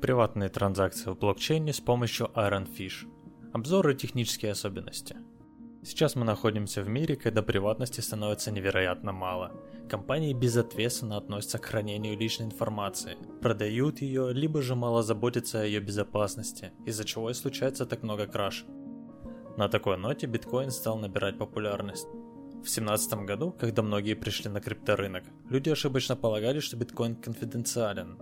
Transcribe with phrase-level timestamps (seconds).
[0.00, 3.06] Приватные транзакции в блокчейне с помощью Ironfish.
[3.52, 5.16] Обзоры и технические особенности.
[5.84, 9.52] Сейчас мы находимся в мире, когда приватности становится невероятно мало.
[9.88, 15.80] Компании безответственно относятся к хранению личной информации, продают ее, либо же мало заботятся о ее
[15.80, 18.64] безопасности, из-за чего и случается так много краж.
[19.56, 22.06] На такой ноте биткоин стал набирать популярность.
[22.06, 28.16] В 2017 году, когда многие пришли на крипторынок, люди ошибочно полагали, что биткоин конфиденциален,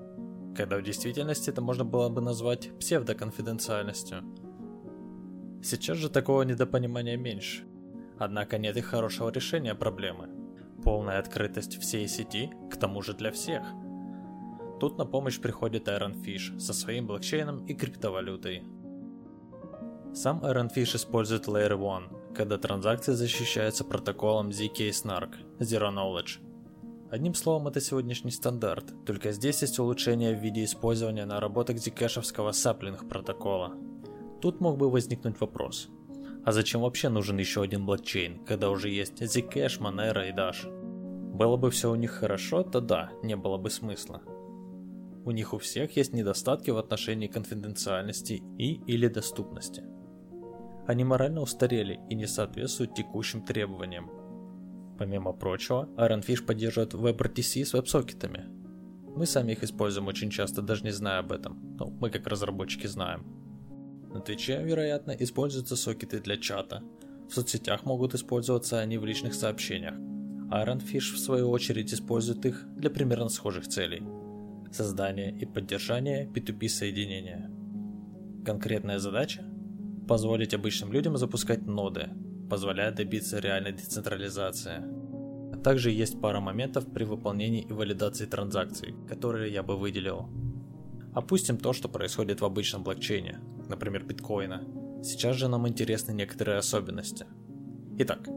[0.56, 4.22] когда в действительности это можно было бы назвать псевдоконфиденциальностью.
[5.62, 7.64] Сейчас же такого недопонимания меньше.
[8.18, 10.28] Однако нет и хорошего решения проблемы.
[10.82, 13.62] Полная открытость всей сети, к тому же для всех.
[14.80, 18.62] Тут на помощь приходит Ironfish со своим блокчейном и криптовалютой.
[20.14, 26.49] Сам Ironfish использует Layer 1, когда транзакции защищаются протоколом ZK-SNARK– Zero Knowledge.
[27.10, 33.08] Одним словом, это сегодняшний стандарт, только здесь есть улучшение в виде использования наработок зикэшевского саплинг
[33.08, 33.74] протокола.
[34.40, 35.88] Тут мог бы возникнуть вопрос.
[36.44, 40.70] А зачем вообще нужен еще один блокчейн, когда уже есть Zcash, Monero и Dash?
[41.34, 44.22] Было бы все у них хорошо, то да, не было бы смысла.
[45.24, 49.82] У них у всех есть недостатки в отношении конфиденциальности и или доступности.
[50.86, 54.19] Они морально устарели и не соответствуют текущим требованиям.
[55.00, 58.44] Помимо прочего, Ironfish поддерживает WebRTC с веб-сокетами.
[59.16, 61.74] Мы сами их используем очень часто, даже не зная об этом.
[61.78, 63.24] Ну, мы как разработчики знаем.
[64.12, 66.82] На Твиче, вероятно, используются сокеты для чата.
[67.30, 69.94] В соцсетях могут использоваться они в личных сообщениях.
[70.52, 74.02] Ironfish, в свою очередь, использует их для примерно схожих целей.
[74.70, 77.50] Создание и поддержание P2P соединения.
[78.44, 79.46] Конкретная задача
[80.06, 82.10] позволить обычным людям запускать ноды,
[82.50, 84.82] позволяя добиться реальной децентрализации.
[85.52, 90.28] А также есть пара моментов при выполнении и валидации транзакций, которые я бы выделил.
[91.14, 94.62] Опустим то, что происходит в обычном блокчейне, например биткоина.
[95.02, 97.26] Сейчас же нам интересны некоторые особенности.
[97.98, 98.28] Итак,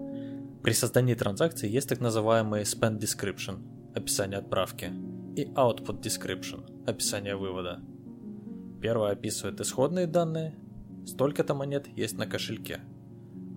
[0.61, 3.59] при создании транзакции есть так называемый spend description,
[3.95, 4.93] описание отправки,
[5.35, 7.81] и output description, описание вывода.
[8.81, 10.55] Первое описывает исходные данные,
[11.05, 12.79] Столько-то монет есть на кошельке.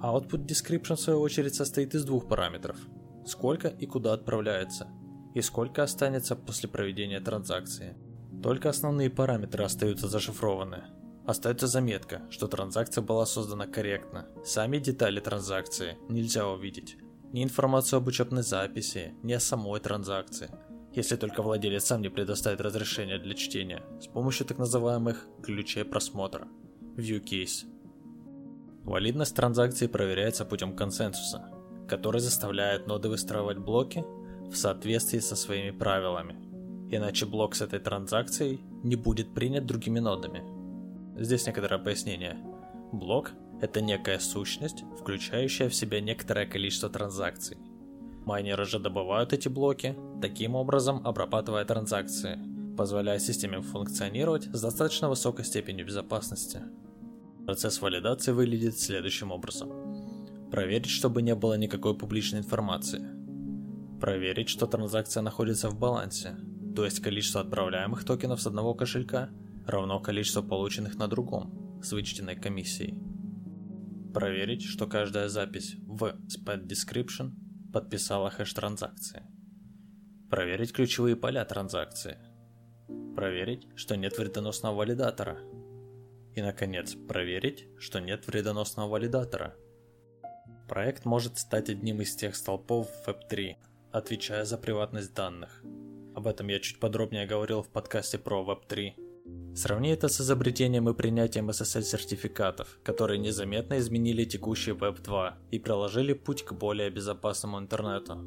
[0.01, 2.77] А output description в свою очередь состоит из двух параметров.
[3.25, 4.89] Сколько и куда отправляется,
[5.35, 7.97] и сколько останется после проведения транзакции.
[8.43, 10.85] Только основные параметры остаются зашифрованы.
[11.27, 14.29] Остается заметка, что транзакция была создана корректно.
[14.45, 16.99] Сами детали транзакции нельзя увидеть.
[17.33, 20.51] Ни информацию об учетной записи, ни о самой транзакции.
[20.95, 26.47] Если только владелец сам не предоставит разрешение для чтения с помощью так называемых ключей просмотра.
[26.97, 27.67] ViewCase.
[28.87, 31.51] Валидность транзакции проверяется путем консенсуса,
[31.89, 34.05] который заставляет ноды выстраивать блоки
[34.49, 36.37] в соответствии со своими правилами,
[36.93, 40.45] иначе блок с этой транзакцией не будет принят другими нодами.
[41.21, 42.37] Здесь некоторое пояснение.
[42.93, 47.59] Блок– это некая сущность, включающая в себя некоторое количество транзакций.
[48.25, 52.39] Майнеры же добывают эти блоки, таким образом обрабатывая транзакции,
[52.77, 56.63] позволяя системе функционировать с достаточно высокой степенью безопасности.
[57.47, 59.71] Процесс валидации выглядит следующим образом.
[60.51, 63.07] Проверить, чтобы не было никакой публичной информации.
[64.01, 66.37] Проверить, что транзакция находится в балансе,
[66.75, 69.31] то есть количество отправляемых токенов с одного кошелька
[69.65, 73.01] равно количеству полученных на другом, с вычтенной комиссией.
[74.13, 77.31] Проверить, что каждая запись в SPAD Description
[77.73, 79.23] подписала хэш транзакции.
[80.31, 82.19] Проверить ключевые поля транзакции.
[83.15, 85.39] Проверить, что нет вредоносного валидатора–
[86.37, 89.57] и, наконец, проверить, что нет вредоносного валидатора.
[90.69, 93.57] Проект может стать одним из тех столпов Web3,
[93.91, 95.63] отвечая за приватность данных.
[96.15, 99.55] Об этом я чуть подробнее говорил в подкасте про Web3.
[99.57, 106.13] Сравни это с изобретением и принятием SSL-сертификатов, которые незаметно изменили текущий Web 2 и проложили
[106.13, 108.19] путь к более безопасному интернету.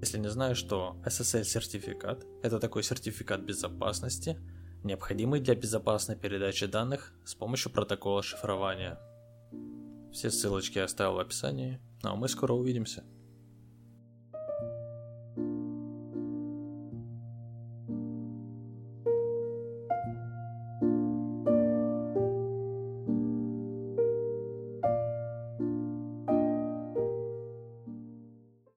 [0.00, 4.40] Если не знаешь, что SSL-сертификат– это такой сертификат безопасности,
[4.84, 8.98] необходимый для безопасной передачи данных с помощью протокола шифрования.
[10.12, 13.04] Все ссылочки я оставил в описании, ну а мы скоро увидимся.